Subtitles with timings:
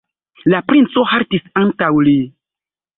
[0.53, 2.19] La princo haltis antaŭ li.